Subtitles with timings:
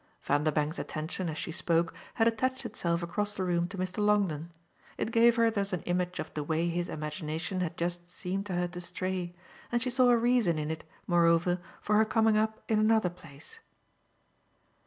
[0.23, 3.99] Vanderbank's attention, as she spoke, had attached itself across the room to Mr.
[4.03, 4.49] Longdon;
[4.97, 8.53] it gave her thus an image of the way his imagination had just seemed to
[8.55, 9.35] her to stray,
[9.71, 13.59] and she saw a reason in it moreover for her coming up in another place.